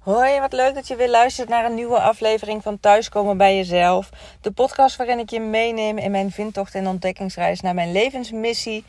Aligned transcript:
Hoi, 0.00 0.40
wat 0.40 0.52
leuk 0.52 0.74
dat 0.74 0.88
je 0.88 0.96
weer 0.96 1.10
luistert 1.10 1.48
naar 1.48 1.64
een 1.64 1.74
nieuwe 1.74 2.00
aflevering 2.00 2.62
van 2.62 2.80
Thuiskomen 2.80 3.36
bij 3.36 3.56
Jezelf. 3.56 4.10
De 4.40 4.50
podcast 4.50 4.96
waarin 4.96 5.18
ik 5.18 5.30
je 5.30 5.40
meeneem 5.40 5.98
in 5.98 6.10
mijn 6.10 6.30
vindtocht 6.30 6.74
en 6.74 6.86
ontdekkingsreis 6.86 7.60
naar 7.60 7.74
mijn 7.74 7.92
levensmissie. 7.92 8.84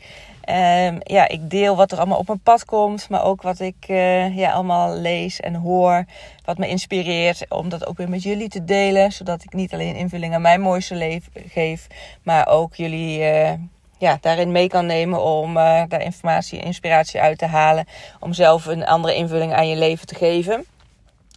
Um, 0.48 0.98
ja, 1.02 1.28
ik 1.28 1.50
deel 1.50 1.76
wat 1.76 1.92
er 1.92 1.98
allemaal 1.98 2.18
op 2.18 2.26
mijn 2.26 2.40
pad 2.40 2.64
komt, 2.64 3.08
maar 3.08 3.24
ook 3.24 3.42
wat 3.42 3.60
ik 3.60 3.74
uh, 3.88 4.36
ja, 4.36 4.52
allemaal 4.52 4.96
lees 4.96 5.40
en 5.40 5.54
hoor. 5.54 6.04
Wat 6.44 6.58
me 6.58 6.68
inspireert 6.68 7.44
om 7.48 7.68
dat 7.68 7.86
ook 7.86 7.96
weer 7.96 8.08
met 8.08 8.22
jullie 8.22 8.48
te 8.48 8.64
delen. 8.64 9.12
Zodat 9.12 9.42
ik 9.44 9.52
niet 9.52 9.72
alleen 9.72 9.96
invulling 9.96 10.34
aan 10.34 10.42
mijn 10.42 10.60
mooiste 10.60 10.94
leven 10.94 11.32
geef, 11.48 11.86
maar 12.22 12.48
ook 12.48 12.74
jullie... 12.74 13.18
Uh, 13.18 13.52
ja, 13.98 14.18
daarin 14.20 14.52
mee 14.52 14.68
kan 14.68 14.86
nemen 14.86 15.22
om 15.22 15.56
uh, 15.56 15.82
daar 15.88 16.02
informatie 16.02 16.58
en 16.58 16.64
inspiratie 16.64 17.20
uit 17.20 17.38
te 17.38 17.46
halen. 17.46 17.86
Om 18.20 18.32
zelf 18.32 18.66
een 18.66 18.86
andere 18.86 19.14
invulling 19.14 19.52
aan 19.52 19.68
je 19.68 19.76
leven 19.76 20.06
te 20.06 20.14
geven. 20.14 20.66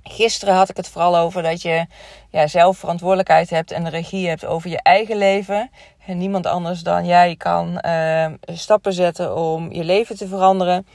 Gisteren 0.10 0.56
had 0.56 0.70
ik 0.70 0.78
het 0.78 0.90
vooral 0.90 1.18
over 1.18 1.44
dat 1.44 1.62
je 1.62 1.86
ja, 2.30 2.48
zelf 2.48 2.78
verantwoordelijkheid 2.78 3.50
hebt 3.50 3.72
en 3.72 3.90
regie 3.90 4.28
hebt 4.28 4.46
over 4.46 4.70
je 4.70 4.82
eigen 4.82 5.18
leven. 5.18 5.70
En 6.06 6.18
niemand 6.18 6.46
anders 6.46 6.82
dan 6.82 7.06
jij 7.06 7.36
kan 7.36 7.82
uh, 7.86 8.26
stappen 8.46 8.94
zetten 8.94 9.36
om 9.36 9.72
je 9.72 9.84
leven 9.84 10.16
te 10.18 10.28
veranderen. 10.28 10.88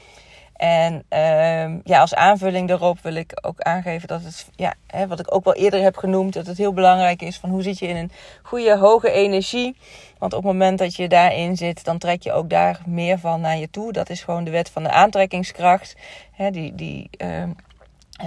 En 0.55 0.93
uh, 0.93 1.79
ja, 1.83 1.99
als 1.99 2.15
aanvulling 2.15 2.67
daarop 2.67 2.99
wil 3.01 3.15
ik 3.15 3.33
ook 3.41 3.61
aangeven 3.61 4.07
dat 4.07 4.23
het, 4.23 4.49
ja, 4.55 4.73
hè, 4.87 5.07
wat 5.07 5.19
ik 5.19 5.33
ook 5.33 5.43
wel 5.43 5.53
eerder 5.53 5.81
heb 5.81 5.97
genoemd, 5.97 6.33
dat 6.33 6.45
het 6.45 6.57
heel 6.57 6.73
belangrijk 6.73 7.21
is 7.21 7.37
van 7.37 7.49
hoe 7.49 7.61
zit 7.61 7.79
je 7.79 7.87
in 7.87 7.95
een 7.95 8.11
goede, 8.41 8.77
hoge 8.77 9.11
energie. 9.11 9.77
Want 10.17 10.33
op 10.33 10.43
het 10.43 10.51
moment 10.51 10.79
dat 10.79 10.95
je 10.95 11.07
daarin 11.07 11.57
zit, 11.57 11.83
dan 11.83 11.97
trek 11.97 12.23
je 12.23 12.31
ook 12.31 12.49
daar 12.49 12.79
meer 12.85 13.19
van 13.19 13.41
naar 13.41 13.57
je 13.57 13.69
toe. 13.69 13.91
Dat 13.91 14.09
is 14.09 14.23
gewoon 14.23 14.43
de 14.43 14.51
wet 14.51 14.69
van 14.69 14.83
de 14.83 14.91
aantrekkingskracht. 14.91 15.95
Hè, 16.31 16.51
die, 16.51 16.75
die 16.75 17.09
uh, 17.17 17.43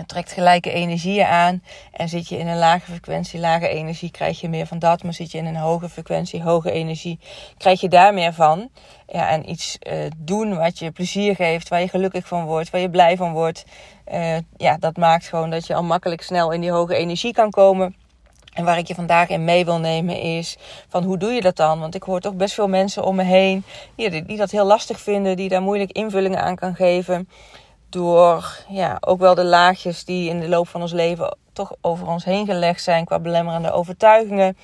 trekt 0.06 0.32
gelijke 0.32 0.70
energieën 0.70 1.26
aan. 1.26 1.62
En 1.92 2.08
zit 2.08 2.28
je 2.28 2.38
in 2.38 2.46
een 2.46 2.58
lage 2.58 2.90
frequentie, 2.90 3.40
lage 3.40 3.68
energie, 3.68 4.10
krijg 4.10 4.40
je 4.40 4.48
meer 4.48 4.66
van 4.66 4.78
dat. 4.78 5.02
Maar 5.02 5.12
zit 5.12 5.32
je 5.32 5.38
in 5.38 5.46
een 5.46 5.56
hoge 5.56 5.88
frequentie, 5.88 6.42
hoge 6.42 6.70
energie, 6.70 7.18
krijg 7.58 7.80
je 7.80 7.88
daar 7.88 8.14
meer 8.14 8.32
van. 8.32 8.68
Ja, 9.06 9.28
en 9.28 9.50
iets 9.50 9.78
uh, 9.82 10.06
doen 10.16 10.56
wat 10.56 10.78
je 10.78 10.90
plezier 10.90 11.34
geeft, 11.34 11.68
waar 11.68 11.80
je 11.80 11.88
gelukkig 11.88 12.26
van 12.26 12.44
wordt, 12.44 12.70
waar 12.70 12.80
je 12.80 12.90
blij 12.90 13.16
van 13.16 13.32
wordt. 13.32 13.64
Uh, 14.12 14.36
ja, 14.56 14.76
dat 14.76 14.96
maakt 14.96 15.26
gewoon 15.26 15.50
dat 15.50 15.66
je 15.66 15.74
al 15.74 15.82
makkelijk 15.82 16.22
snel 16.22 16.50
in 16.50 16.60
die 16.60 16.70
hoge 16.70 16.96
energie 16.96 17.32
kan 17.32 17.50
komen. 17.50 17.94
En 18.54 18.64
waar 18.64 18.78
ik 18.78 18.86
je 18.86 18.94
vandaag 18.94 19.28
in 19.28 19.44
mee 19.44 19.64
wil 19.64 19.78
nemen 19.78 20.20
is 20.20 20.56
van 20.88 21.04
hoe 21.04 21.18
doe 21.18 21.30
je 21.30 21.40
dat 21.40 21.56
dan? 21.56 21.80
Want 21.80 21.94
ik 21.94 22.02
hoor 22.02 22.20
toch 22.20 22.34
best 22.34 22.54
veel 22.54 22.68
mensen 22.68 23.04
om 23.04 23.16
me 23.16 23.22
heen 23.22 23.64
die, 23.96 24.24
die 24.24 24.36
dat 24.36 24.50
heel 24.50 24.64
lastig 24.64 25.00
vinden, 25.00 25.36
die 25.36 25.48
daar 25.48 25.62
moeilijk 25.62 25.92
invullingen 25.92 26.42
aan 26.42 26.56
kan 26.56 26.74
geven 26.74 27.28
door 27.94 28.58
ja, 28.68 28.96
ook 29.00 29.18
wel 29.18 29.34
de 29.34 29.44
laagjes 29.44 30.04
die 30.04 30.28
in 30.28 30.40
de 30.40 30.48
loop 30.48 30.68
van 30.68 30.80
ons 30.80 30.92
leven 30.92 31.36
toch 31.52 31.72
over 31.80 32.06
ons 32.06 32.24
heen 32.24 32.46
gelegd 32.46 32.82
zijn 32.82 33.04
qua 33.04 33.18
belemmerende 33.18 33.72
overtuigingen. 33.72 34.56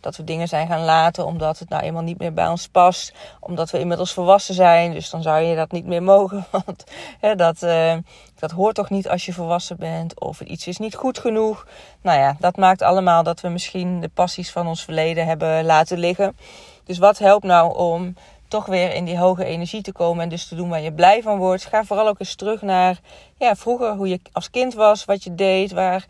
Dat 0.00 0.16
we 0.16 0.24
dingen 0.24 0.48
zijn 0.48 0.66
gaan 0.66 0.84
laten 0.84 1.26
omdat 1.26 1.58
het 1.58 1.68
nou 1.68 1.82
eenmaal 1.82 2.02
niet 2.02 2.18
meer 2.18 2.32
bij 2.32 2.48
ons 2.48 2.68
past. 2.68 3.12
Omdat 3.40 3.70
we 3.70 3.78
inmiddels 3.78 4.12
volwassen 4.12 4.54
zijn. 4.54 4.92
Dus 4.92 5.10
dan 5.10 5.22
zou 5.22 5.40
je 5.40 5.56
dat 5.56 5.72
niet 5.72 5.86
meer 5.86 6.02
mogen. 6.02 6.46
Want 6.64 6.84
hè, 7.20 7.34
dat, 7.34 7.62
uh, 7.62 7.96
dat 8.38 8.50
hoort 8.50 8.74
toch 8.74 8.90
niet 8.90 9.08
als 9.08 9.26
je 9.26 9.32
volwassen 9.32 9.76
bent. 9.76 10.20
Of 10.20 10.40
iets 10.40 10.66
is 10.66 10.78
niet 10.78 10.94
goed 10.94 11.18
genoeg. 11.18 11.66
Nou 12.02 12.18
ja, 12.18 12.36
dat 12.38 12.56
maakt 12.56 12.82
allemaal 12.82 13.22
dat 13.22 13.40
we 13.40 13.48
misschien 13.48 14.00
de 14.00 14.10
passies 14.14 14.52
van 14.52 14.66
ons 14.66 14.84
verleden 14.84 15.26
hebben 15.26 15.64
laten 15.64 15.98
liggen. 15.98 16.36
Dus 16.84 16.98
wat 16.98 17.18
helpt 17.18 17.44
nou 17.44 17.76
om 17.76 18.14
toch 18.48 18.66
weer 18.66 18.94
in 18.94 19.04
die 19.04 19.18
hoge 19.18 19.44
energie 19.44 19.82
te 19.82 19.92
komen 19.92 20.22
en 20.22 20.28
dus 20.28 20.48
te 20.48 20.54
doen 20.54 20.68
waar 20.68 20.80
je 20.80 20.92
blij 20.92 21.22
van 21.22 21.38
wordt. 21.38 21.64
Ga 21.64 21.84
vooral 21.84 22.08
ook 22.08 22.20
eens 22.20 22.34
terug 22.34 22.62
naar 22.62 23.00
ja, 23.38 23.56
vroeger, 23.56 23.94
hoe 23.94 24.08
je 24.08 24.20
als 24.32 24.50
kind 24.50 24.74
was, 24.74 25.04
wat 25.04 25.24
je 25.24 25.34
deed, 25.34 25.72
waar, 25.72 26.06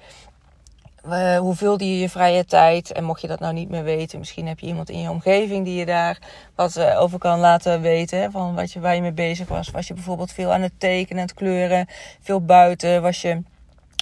uh, 1.06 1.38
hoe 1.38 1.54
vulde 1.54 1.88
je 1.88 1.98
je 1.98 2.08
vrije 2.08 2.44
tijd. 2.44 2.92
En 2.92 3.04
mocht 3.04 3.20
je 3.20 3.26
dat 3.26 3.40
nou 3.40 3.54
niet 3.54 3.68
meer 3.68 3.84
weten, 3.84 4.18
misschien 4.18 4.46
heb 4.46 4.58
je 4.58 4.66
iemand 4.66 4.90
in 4.90 5.00
je 5.00 5.10
omgeving 5.10 5.64
die 5.64 5.78
je 5.78 5.86
daar 5.86 6.18
wat 6.54 6.76
uh, 6.76 7.00
over 7.00 7.18
kan 7.18 7.38
laten 7.38 7.80
weten. 7.80 8.30
Van 8.30 8.54
wat 8.54 8.72
je, 8.72 8.80
waar 8.80 8.94
je 8.94 9.00
mee 9.00 9.12
bezig 9.12 9.48
was. 9.48 9.70
Was 9.70 9.86
je 9.86 9.94
bijvoorbeeld 9.94 10.32
veel 10.32 10.52
aan 10.52 10.62
het 10.62 10.80
tekenen, 10.80 11.22
aan 11.22 11.28
het 11.28 11.36
kleuren, 11.36 11.88
veel 12.20 12.40
buiten? 12.40 13.02
Was 13.02 13.22
je 13.22 13.42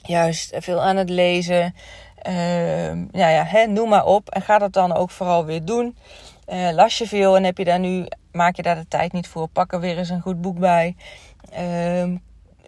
juist 0.05 0.57
veel 0.59 0.81
aan 0.81 0.97
het 0.97 1.11
lezen? 1.11 1.75
Uh, 2.29 2.33
nou 2.93 3.33
ja, 3.33 3.45
hè, 3.45 3.67
noem 3.67 3.89
maar 3.89 4.05
op. 4.05 4.31
En 4.31 4.43
ga 4.43 4.59
dat 4.59 4.73
dan 4.73 4.93
ook 4.93 5.11
vooral 5.11 5.45
weer 5.45 5.65
doen. 5.65 5.97
Uh, 6.49 6.71
las 6.73 6.99
je 6.99 7.09
veel 7.09 7.37
en 7.37 7.45
heb 7.45 7.59
je 7.59 7.65
daar 7.65 7.79
nu 7.79 8.07
maak 8.35 8.57
je 8.57 8.63
daar 8.63 8.75
de 8.75 8.89
tijd 8.89 9.13
niet 9.13 9.29
voor. 9.29 9.49
Pak 9.49 9.73
er 9.73 9.81
weer 9.81 9.99
eens 9.99 10.09
een 10.09 10.21
goed 10.21 10.41
boek 10.41 10.59
bij. 10.59 10.97
Uh, 11.59 12.17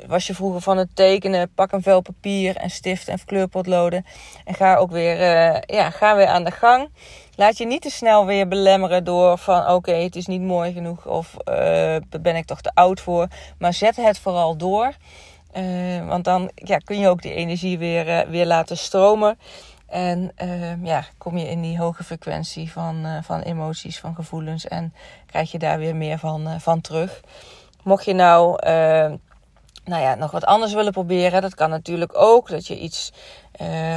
was 0.06 0.26
je 0.26 0.34
vroeger 0.34 0.60
van 0.60 0.76
het 0.76 0.88
tekenen, 0.96 1.54
pak 1.54 1.72
een 1.72 1.82
vel 1.82 2.00
papier 2.00 2.56
en 2.56 2.70
stift 2.70 3.08
en 3.08 3.24
kleurpotloden. 3.24 4.04
En 4.44 4.54
ga 4.54 4.76
ook 4.76 4.90
weer, 4.90 5.20
uh, 5.20 5.60
ja, 5.60 5.90
ga 5.90 6.16
weer 6.16 6.26
aan 6.26 6.44
de 6.44 6.50
gang. 6.50 6.88
Laat 7.34 7.58
je 7.58 7.66
niet 7.66 7.82
te 7.82 7.90
snel 7.90 8.26
weer 8.26 8.48
belemmeren 8.48 9.04
door 9.04 9.38
van 9.38 9.68
oké, 9.68 9.92
het 9.92 10.16
is 10.16 10.26
niet 10.26 10.40
mooi 10.40 10.72
genoeg 10.72 11.06
of 11.06 11.36
uh, 11.48 11.96
ben 12.20 12.36
ik 12.36 12.44
toch 12.44 12.60
te 12.60 12.70
oud 12.74 13.00
voor. 13.00 13.28
Maar 13.58 13.72
zet 13.72 13.96
het 13.96 14.18
vooral 14.18 14.56
door. 14.56 14.92
Uh, 15.56 16.08
want 16.08 16.24
dan 16.24 16.50
ja, 16.54 16.78
kun 16.78 16.98
je 16.98 17.08
ook 17.08 17.22
die 17.22 17.34
energie 17.34 17.78
weer, 17.78 18.26
weer 18.28 18.46
laten 18.46 18.76
stromen. 18.76 19.38
En 19.86 20.32
uh, 20.42 20.84
ja, 20.84 21.04
kom 21.18 21.36
je 21.36 21.48
in 21.48 21.60
die 21.60 21.78
hoge 21.78 22.04
frequentie 22.04 22.72
van, 22.72 23.06
uh, 23.06 23.18
van 23.22 23.40
emoties, 23.40 23.98
van 23.98 24.14
gevoelens. 24.14 24.68
En 24.68 24.94
krijg 25.26 25.50
je 25.50 25.58
daar 25.58 25.78
weer 25.78 25.96
meer 25.96 26.18
van, 26.18 26.48
uh, 26.48 26.58
van 26.58 26.80
terug. 26.80 27.20
Mocht 27.82 28.04
je 28.04 28.12
nou 28.14 28.58
nou 29.84 30.02
ja, 30.02 30.14
nog 30.14 30.30
wat 30.30 30.44
anders 30.44 30.72
willen 30.72 30.92
proberen, 30.92 31.42
dat 31.42 31.54
kan 31.54 31.70
natuurlijk 31.70 32.12
ook. 32.14 32.48
Dat 32.48 32.66
je 32.66 32.78
iets 32.78 33.12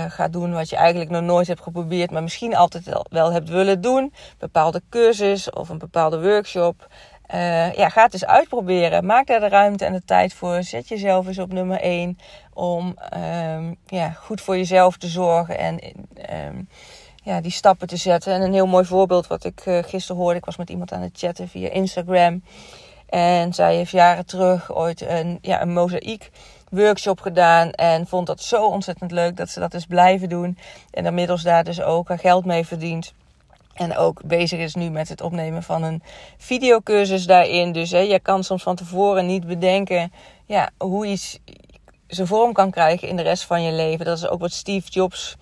gaat 0.07 0.33
doen 0.33 0.53
wat 0.53 0.69
je 0.69 0.75
eigenlijk 0.75 1.09
nog 1.09 1.21
nooit 1.21 1.47
hebt 1.47 1.61
geprobeerd, 1.61 2.11
maar 2.11 2.23
misschien 2.23 2.55
altijd 2.55 2.89
wel, 3.09 3.31
hebt 3.31 3.49
willen 3.49 3.81
doen. 3.81 4.13
Bepaalde 4.37 4.81
cursus 4.89 5.49
of 5.49 5.69
een 5.69 5.77
bepaalde 5.77 6.21
workshop. 6.21 6.87
Uh, 7.33 7.73
ja, 7.73 7.89
ga 7.89 8.03
het 8.03 8.13
eens 8.13 8.25
uitproberen. 8.25 9.05
Maak 9.05 9.27
daar 9.27 9.39
de 9.39 9.47
ruimte 9.47 9.85
en 9.85 9.93
de 9.93 10.05
tijd 10.05 10.33
voor. 10.33 10.63
Zet 10.63 10.87
jezelf 10.87 11.27
eens 11.27 11.39
op 11.39 11.53
nummer 11.53 11.79
1 11.79 12.17
om 12.53 12.97
um, 13.53 13.77
ja, 13.85 14.09
goed 14.09 14.41
voor 14.41 14.57
jezelf 14.57 14.97
te 14.97 15.07
zorgen 15.07 15.57
en 15.57 15.79
um, 16.47 16.67
ja, 17.23 17.41
die 17.41 17.51
stappen 17.51 17.87
te 17.87 17.97
zetten. 17.97 18.33
En 18.33 18.41
een 18.41 18.53
heel 18.53 18.67
mooi 18.67 18.85
voorbeeld 18.85 19.27
wat 19.27 19.43
ik 19.43 19.65
uh, 19.65 19.83
gisteren 19.83 20.21
hoorde. 20.21 20.37
Ik 20.37 20.45
was 20.45 20.57
met 20.57 20.69
iemand 20.69 20.91
aan 20.91 21.01
het 21.01 21.17
chatten 21.17 21.47
via 21.47 21.69
Instagram. 21.69 22.43
En 23.09 23.53
zij 23.53 23.75
heeft 23.75 23.91
jaren 23.91 24.25
terug 24.25 24.75
ooit 24.75 25.01
een, 25.01 25.39
ja, 25.41 25.61
een 25.61 25.73
mozaïek 25.73 26.31
workshop 26.69 27.19
gedaan. 27.21 27.71
En 27.71 28.07
vond 28.07 28.27
dat 28.27 28.41
zo 28.41 28.67
ontzettend 28.67 29.11
leuk 29.11 29.37
dat 29.37 29.49
ze 29.49 29.59
dat 29.59 29.73
is 29.73 29.85
blijven 29.85 30.29
doen. 30.29 30.57
En 30.91 31.05
inmiddels 31.05 31.41
daar 31.41 31.63
dus 31.63 31.81
ook 31.81 32.07
haar 32.07 32.19
geld 32.19 32.45
mee 32.45 32.65
verdient. 32.65 33.13
En 33.79 33.97
ook 33.97 34.23
bezig 34.23 34.59
is 34.59 34.75
nu 34.75 34.89
met 34.89 35.09
het 35.09 35.21
opnemen 35.21 35.63
van 35.63 35.83
een 35.83 36.03
videocursus 36.37 37.25
daarin. 37.25 37.71
Dus 37.71 37.91
hè, 37.91 37.99
je 37.99 38.19
kan 38.19 38.43
soms 38.43 38.63
van 38.63 38.75
tevoren 38.75 39.25
niet 39.25 39.47
bedenken 39.47 40.11
ja, 40.45 40.69
hoe 40.77 41.05
iets 41.05 41.39
zijn 42.07 42.27
vorm 42.27 42.53
kan 42.53 42.71
krijgen 42.71 43.07
in 43.07 43.15
de 43.15 43.21
rest 43.21 43.43
van 43.43 43.63
je 43.63 43.71
leven. 43.71 44.05
Dat 44.05 44.17
is 44.17 44.27
ook 44.27 44.39
wat 44.39 44.51
Steve 44.51 44.89
Jobs 44.89 45.35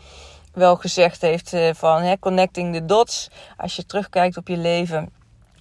wel 0.53 0.75
gezegd 0.75 1.21
heeft 1.21 1.53
eh, 1.53 1.69
van 1.73 2.01
hè, 2.01 2.19
connecting 2.19 2.73
the 2.73 2.85
dots. 2.85 3.29
Als 3.57 3.75
je 3.75 3.85
terugkijkt 3.85 4.37
op 4.37 4.47
je 4.47 4.57
leven 4.57 5.09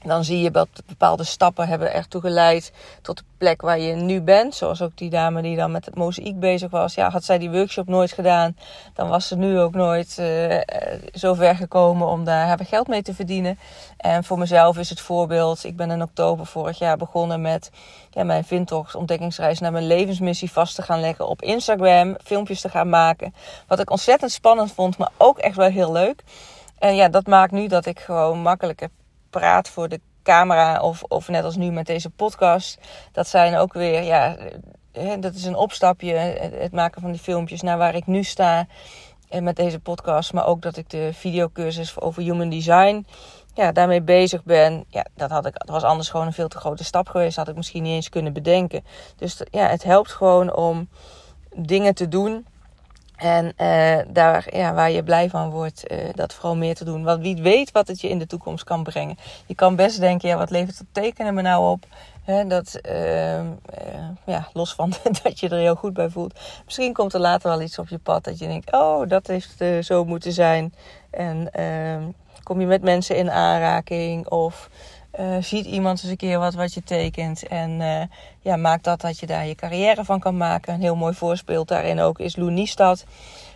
dan 0.06 0.24
zie 0.24 0.40
je 0.40 0.50
dat 0.50 0.68
bepaalde 0.86 1.24
stappen 1.24 1.68
hebben 1.68 1.92
ertoe 1.92 2.20
geleid 2.20 2.72
tot 3.02 3.16
de 3.16 3.24
plek 3.38 3.60
waar 3.60 3.78
je 3.78 3.94
nu 3.94 4.20
bent. 4.20 4.54
Zoals 4.54 4.82
ook 4.82 4.96
die 4.96 5.10
dame 5.10 5.42
die 5.42 5.56
dan 5.56 5.70
met 5.70 5.84
het 5.84 5.94
mozaïek 5.94 6.38
bezig 6.38 6.70
was. 6.70 6.94
Ja, 6.94 7.10
had 7.10 7.24
zij 7.24 7.38
die 7.38 7.50
workshop 7.50 7.86
nooit 7.86 8.12
gedaan, 8.12 8.56
dan 8.94 9.08
was 9.08 9.28
ze 9.28 9.36
nu 9.36 9.60
ook 9.60 9.74
nooit 9.74 10.16
uh, 10.20 10.56
zo 11.14 11.34
ver 11.34 11.56
gekomen 11.56 12.08
om 12.08 12.24
daar 12.24 12.58
geld 12.62 12.88
mee 12.88 13.02
te 13.02 13.14
verdienen. 13.14 13.58
En 13.96 14.24
voor 14.24 14.38
mezelf 14.38 14.78
is 14.78 14.90
het 14.90 15.00
voorbeeld. 15.00 15.64
Ik 15.64 15.76
ben 15.76 15.90
in 15.90 16.02
oktober 16.02 16.46
vorig 16.46 16.78
jaar 16.78 16.96
begonnen 16.96 17.40
met 17.40 17.70
ja, 18.10 18.24
mijn 18.24 18.44
vindtocht, 18.44 18.94
ontdekkingsreis 18.94 19.58
naar 19.58 19.72
mijn 19.72 19.86
levensmissie 19.86 20.52
vast 20.52 20.74
te 20.74 20.82
gaan 20.82 21.00
leggen 21.00 21.28
op 21.28 21.42
Instagram. 21.42 22.16
Filmpjes 22.24 22.60
te 22.60 22.68
gaan 22.68 22.88
maken. 22.88 23.34
Wat 23.66 23.78
ik 23.78 23.90
ontzettend 23.90 24.32
spannend 24.32 24.72
vond, 24.72 24.98
maar 24.98 25.10
ook 25.16 25.38
echt 25.38 25.56
wel 25.56 25.68
heel 25.68 25.92
leuk. 25.92 26.22
En 26.78 26.94
ja, 26.94 27.08
dat 27.08 27.26
maakt 27.26 27.52
nu 27.52 27.66
dat 27.66 27.86
ik 27.86 28.00
gewoon 28.00 28.38
makkelijker 28.38 28.88
praat 29.38 29.68
voor 29.68 29.88
de 29.88 30.00
camera 30.22 30.80
of, 30.80 31.02
of 31.02 31.28
net 31.28 31.44
als 31.44 31.56
nu 31.56 31.70
met 31.70 31.86
deze 31.86 32.10
podcast. 32.10 32.78
Dat 33.12 33.28
zijn 33.28 33.56
ook 33.56 33.72
weer, 33.72 34.02
ja, 34.02 34.36
dat 35.20 35.34
is 35.34 35.44
een 35.44 35.56
opstapje, 35.56 36.14
het 36.14 36.72
maken 36.72 37.00
van 37.00 37.10
die 37.10 37.20
filmpjes 37.20 37.62
naar 37.62 37.78
waar 37.78 37.94
ik 37.94 38.06
nu 38.06 38.22
sta 38.22 38.66
en 39.28 39.44
met 39.44 39.56
deze 39.56 39.80
podcast. 39.80 40.32
Maar 40.32 40.46
ook 40.46 40.62
dat 40.62 40.76
ik 40.76 40.90
de 40.90 41.10
videocursus 41.12 42.00
over 42.00 42.22
human 42.22 42.48
design, 42.48 43.06
ja, 43.54 43.72
daarmee 43.72 44.02
bezig 44.02 44.44
ben. 44.44 44.84
Ja, 44.88 45.06
dat, 45.14 45.30
had 45.30 45.46
ik, 45.46 45.58
dat 45.58 45.68
was 45.68 45.82
anders 45.82 46.08
gewoon 46.08 46.26
een 46.26 46.32
veel 46.32 46.48
te 46.48 46.58
grote 46.58 46.84
stap 46.84 47.08
geweest. 47.08 47.36
Had 47.36 47.48
ik 47.48 47.56
misschien 47.56 47.82
niet 47.82 47.94
eens 47.94 48.08
kunnen 48.08 48.32
bedenken. 48.32 48.84
Dus 49.16 49.42
ja, 49.50 49.66
het 49.68 49.82
helpt 49.82 50.12
gewoon 50.12 50.54
om 50.54 50.88
dingen 51.56 51.94
te 51.94 52.08
doen 52.08 52.46
En 53.16 53.44
uh, 53.44 53.98
daar, 54.08 54.56
ja, 54.56 54.74
waar 54.74 54.90
je 54.90 55.02
blij 55.02 55.30
van 55.30 55.50
wordt, 55.50 55.92
uh, 55.92 55.98
dat 56.14 56.34
vooral 56.34 56.56
meer 56.56 56.74
te 56.74 56.84
doen. 56.84 57.04
Want 57.04 57.22
wie 57.22 57.42
weet 57.42 57.72
wat 57.72 57.88
het 57.88 58.00
je 58.00 58.08
in 58.08 58.18
de 58.18 58.26
toekomst 58.26 58.64
kan 58.64 58.82
brengen. 58.82 59.16
Je 59.46 59.54
kan 59.54 59.76
best 59.76 60.00
denken, 60.00 60.28
ja, 60.28 60.36
wat 60.36 60.50
levert 60.50 60.78
het 60.78 60.86
tekenen 60.92 61.34
me 61.34 61.42
nou 61.42 61.70
op? 61.70 61.86
He, 62.24 62.46
dat, 62.46 62.78
uh, 62.90 63.40
ja, 64.26 64.48
los 64.52 64.74
van 64.74 64.92
dat 65.22 65.40
je 65.40 65.48
er 65.48 65.58
heel 65.58 65.74
goed 65.74 65.92
bij 65.92 66.08
voelt. 66.08 66.40
Misschien 66.64 66.92
komt 66.92 67.14
er 67.14 67.20
later 67.20 67.50
wel 67.50 67.60
iets 67.60 67.78
op 67.78 67.88
je 67.88 67.98
pad 67.98 68.24
dat 68.24 68.38
je 68.38 68.46
denkt, 68.46 68.72
oh, 68.72 69.08
dat 69.08 69.26
heeft 69.26 69.64
zo 69.86 70.04
moeten 70.04 70.32
zijn. 70.32 70.74
En 71.10 71.52
ehm, 71.52 72.02
kom 72.42 72.60
je 72.60 72.66
met 72.66 72.82
mensen 72.82 73.16
in 73.16 73.30
aanraking 73.30 74.28
of 74.28 74.68
uh, 75.20 75.36
ziet 75.40 75.66
iemand 75.66 76.02
eens 76.02 76.10
een 76.10 76.16
keer 76.16 76.38
wat, 76.38 76.54
wat 76.54 76.74
je 76.74 76.82
tekent. 76.82 77.46
En 77.46 77.70
uh, 77.80 78.02
ja, 78.40 78.56
maakt 78.56 78.84
dat 78.84 79.00
dat 79.00 79.18
je 79.18 79.26
daar 79.26 79.46
je 79.46 79.54
carrière 79.54 80.04
van 80.04 80.20
kan 80.20 80.36
maken. 80.36 80.74
Een 80.74 80.80
heel 80.80 80.96
mooi 80.96 81.14
voorbeeld 81.14 81.68
daarin 81.68 82.00
ook 82.00 82.18
is 82.18 82.36
Lou 82.36 82.50
Niestad. 82.50 83.04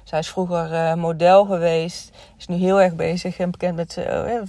Zij 0.04 0.18
is 0.18 0.28
vroeger 0.28 0.72
uh, 0.72 0.94
model 0.94 1.44
geweest. 1.44 2.10
Is 2.38 2.46
nu 2.46 2.56
heel 2.56 2.80
erg 2.80 2.94
bezig 2.94 3.38
en 3.38 3.50
bekend 3.50 3.76
met 3.76 3.92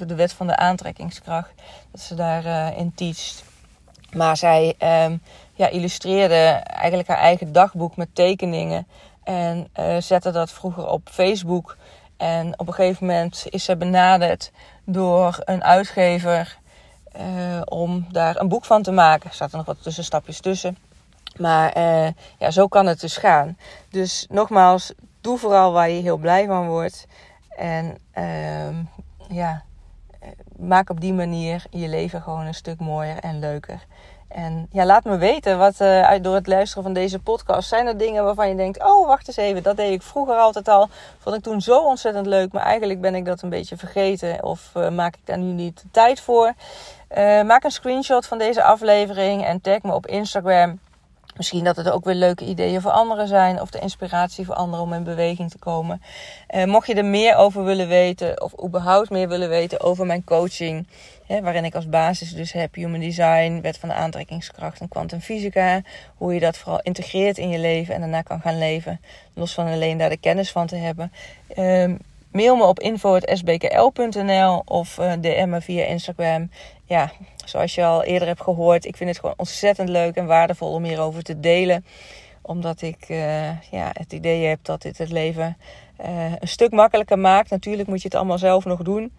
de 0.07 0.15
wet 0.15 0.33
van 0.33 0.47
de 0.47 0.55
aantrekkingskracht. 0.55 1.51
Dat 1.91 2.01
ze 2.01 2.15
daarin 2.15 2.93
in. 2.95 3.13
Maar 4.11 4.37
zij 4.37 4.75
um, 5.05 5.21
ja, 5.53 5.67
illustreerde 5.67 6.35
eigenlijk 6.65 7.07
haar 7.07 7.17
eigen 7.17 7.51
dagboek 7.51 7.95
met 7.95 8.15
tekeningen. 8.15 8.87
En 9.23 9.67
zette 9.99 10.31
dat 10.31 10.51
vroeger 10.51 10.87
op 10.87 11.09
Facebook. 11.11 11.77
En 12.17 12.59
op 12.59 12.67
een 12.67 12.73
gegeven 12.73 13.05
moment 13.05 13.45
is 13.49 13.63
ze 13.63 13.77
benaderd 13.77 14.51
door 14.85 15.41
een 15.45 15.63
uitgever 15.63 16.59
uh, 17.19 17.61
om 17.65 18.05
daar 18.11 18.39
een 18.39 18.47
boek 18.47 18.65
van 18.65 18.81
te 18.81 18.91
maken. 18.91 19.29
Er 19.29 19.35
zaten 19.35 19.57
nog 19.57 19.65
wat 19.65 19.83
tussenstapjes 19.83 20.39
tussen. 20.39 20.77
Maar 21.37 21.77
uh, 21.77 22.07
ja, 22.37 22.51
zo 22.51 22.67
kan 22.67 22.85
het 22.85 22.99
dus 22.99 23.17
gaan. 23.17 23.57
Dus 23.89 24.25
nogmaals, 24.29 24.93
doe 25.21 25.37
vooral 25.37 25.71
waar 25.71 25.89
je 25.89 26.01
heel 26.01 26.17
blij 26.17 26.45
van 26.45 26.67
wordt. 26.67 27.07
En 27.49 27.97
uh, 28.17 28.77
ja, 29.29 29.63
maak 30.57 30.89
op 30.89 31.01
die 31.01 31.13
manier 31.13 31.63
je 31.69 31.87
leven 31.87 32.21
gewoon 32.21 32.45
een 32.45 32.53
stuk 32.53 32.79
mooier 32.79 33.17
en 33.17 33.39
leuker. 33.39 33.85
En 34.33 34.67
ja, 34.71 34.85
laat 34.85 35.03
me 35.03 35.17
weten 35.17 35.57
wat 35.57 35.79
uh, 35.81 36.11
door 36.21 36.35
het 36.35 36.47
luisteren 36.47 36.83
van 36.83 36.93
deze 36.93 37.19
podcast. 37.19 37.69
Zijn 37.69 37.87
er 37.87 37.97
dingen 37.97 38.23
waarvan 38.23 38.49
je 38.49 38.55
denkt: 38.55 38.83
Oh, 38.83 39.07
wacht 39.07 39.27
eens 39.27 39.37
even, 39.37 39.63
dat 39.63 39.77
deed 39.77 39.91
ik 39.91 40.01
vroeger 40.01 40.35
altijd 40.35 40.67
al. 40.67 40.89
Vond 41.19 41.35
ik 41.35 41.43
toen 41.43 41.61
zo 41.61 41.79
ontzettend 41.79 42.25
leuk, 42.25 42.51
maar 42.51 42.63
eigenlijk 42.63 43.01
ben 43.01 43.15
ik 43.15 43.25
dat 43.25 43.41
een 43.41 43.49
beetje 43.49 43.77
vergeten. 43.77 44.43
Of 44.43 44.71
uh, 44.77 44.89
maak 44.89 45.15
ik 45.15 45.25
daar 45.25 45.37
nu 45.37 45.51
niet 45.51 45.81
de 45.81 45.87
tijd 45.91 46.21
voor? 46.21 46.53
Uh, 47.17 47.41
maak 47.41 47.63
een 47.63 47.71
screenshot 47.71 48.25
van 48.25 48.37
deze 48.37 48.63
aflevering 48.63 49.45
en 49.45 49.61
tag 49.61 49.81
me 49.81 49.93
op 49.93 50.07
Instagram. 50.07 50.79
Misschien 51.41 51.63
dat 51.63 51.75
het 51.75 51.89
ook 51.89 52.05
weer 52.05 52.15
leuke 52.15 52.45
ideeën 52.45 52.81
voor 52.81 52.91
anderen 52.91 53.27
zijn. 53.27 53.61
Of 53.61 53.69
de 53.69 53.79
inspiratie 53.79 54.45
voor 54.45 54.55
anderen 54.55 54.85
om 54.85 54.93
in 54.93 55.03
beweging 55.03 55.49
te 55.49 55.57
komen. 55.57 56.01
Uh, 56.55 56.63
mocht 56.63 56.87
je 56.87 56.93
er 56.93 57.05
meer 57.05 57.35
over 57.35 57.63
willen 57.63 57.87
weten. 57.87 58.41
Of 58.41 58.63
überhaupt 58.63 59.09
meer 59.09 59.27
willen 59.27 59.49
weten 59.49 59.81
over 59.81 60.05
mijn 60.05 60.23
coaching. 60.23 60.87
Hè, 61.25 61.41
waarin 61.41 61.65
ik 61.65 61.75
als 61.75 61.89
basis 61.89 62.33
dus 62.33 62.51
heb 62.51 62.75
human 62.75 62.99
design, 62.99 63.59
wet 63.61 63.77
van 63.77 63.89
de 63.89 63.95
aantrekkingskracht 63.95 64.79
en 64.79 64.87
kwantumfysica. 64.87 65.81
Hoe 66.15 66.33
je 66.33 66.39
dat 66.39 66.57
vooral 66.57 66.81
integreert 66.81 67.37
in 67.37 67.49
je 67.49 67.59
leven 67.59 67.93
en 67.93 67.99
daarna 67.99 68.21
kan 68.21 68.41
gaan 68.41 68.57
leven. 68.57 69.01
Los 69.33 69.53
van 69.53 69.67
alleen 69.67 69.97
daar 69.97 70.09
de 70.09 70.17
kennis 70.17 70.51
van 70.51 70.67
te 70.67 70.75
hebben. 70.75 71.11
Uh, 71.55 71.95
mail 72.31 72.55
me 72.55 72.63
op 72.63 72.79
info.sbkl.nl 72.79 74.61
of 74.65 74.97
uh, 74.97 75.13
DM 75.21 75.49
me 75.49 75.61
via 75.61 75.85
Instagram 75.85 76.49
ja, 76.91 77.11
zoals 77.45 77.75
je 77.75 77.85
al 77.85 78.03
eerder 78.03 78.27
hebt 78.27 78.41
gehoord, 78.41 78.85
ik 78.85 78.97
vind 78.97 79.09
het 79.09 79.19
gewoon 79.19 79.35
ontzettend 79.37 79.89
leuk 79.89 80.15
en 80.15 80.25
waardevol 80.25 80.73
om 80.73 80.83
hierover 80.83 81.23
te 81.23 81.39
delen. 81.39 81.85
Omdat 82.41 82.81
ik 82.81 83.09
uh, 83.09 83.61
ja, 83.61 83.89
het 83.93 84.13
idee 84.13 84.45
heb 84.45 84.59
dat 84.61 84.81
dit 84.81 84.97
het 84.97 85.11
leven 85.11 85.57
uh, 86.05 86.31
een 86.39 86.47
stuk 86.47 86.71
makkelijker 86.71 87.19
maakt. 87.19 87.49
Natuurlijk 87.49 87.87
moet 87.87 88.01
je 88.01 88.07
het 88.07 88.15
allemaal 88.15 88.37
zelf 88.37 88.65
nog 88.65 88.81
doen. 88.81 89.11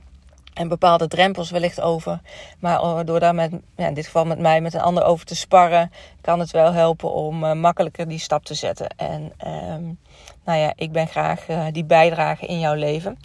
En 0.54 0.68
bepaalde 0.68 1.08
drempels 1.08 1.50
wellicht 1.50 1.80
over. 1.80 2.20
Maar 2.60 3.04
door 3.04 3.20
daar 3.20 3.34
met, 3.34 3.52
ja, 3.76 3.86
in 3.86 3.94
dit 3.94 4.04
geval 4.04 4.24
met 4.24 4.38
mij, 4.38 4.60
met 4.60 4.74
een 4.74 4.80
ander 4.80 5.04
over 5.04 5.26
te 5.26 5.36
sparren, 5.36 5.92
kan 6.20 6.38
het 6.40 6.50
wel 6.50 6.72
helpen 6.72 7.12
om 7.12 7.44
uh, 7.44 7.52
makkelijker 7.52 8.08
die 8.08 8.18
stap 8.18 8.44
te 8.44 8.54
zetten. 8.54 8.88
En 8.96 9.32
um, 9.46 9.98
nou 10.44 10.58
ja, 10.58 10.72
ik 10.76 10.92
ben 10.92 11.06
graag 11.06 11.46
die 11.72 11.84
bijdrage 11.84 12.46
in 12.46 12.58
jouw 12.58 12.74
leven. 12.74 13.18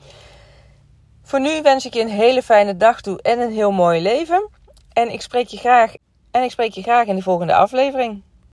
Voor 1.24 1.41
nu 1.41 1.62
wens 1.62 1.85
ik 1.85 1.94
je 1.94 2.01
een 2.01 2.09
hele 2.09 2.44
fijne 2.44 2.77
dag 2.77 3.01
toe 3.01 3.21
en 3.21 3.39
een 3.39 3.53
heel 3.53 3.71
mooi 3.71 4.01
leven. 4.01 4.50
En 4.94 5.12
ik 5.12 5.21
spreek 5.21 5.47
je 5.47 5.57
graag, 5.57 5.94
en 6.31 6.44
ik 6.44 6.51
spreek 6.51 6.71
je 6.71 6.81
graag 6.81 7.07
in 7.07 7.15
de 7.15 7.21
volgende 7.21 7.56
aflevering. 7.56 8.21